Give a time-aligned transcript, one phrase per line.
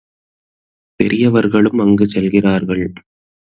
[0.99, 2.85] பெரியவர்களும் அங்குச் செல்கிறார்கள்.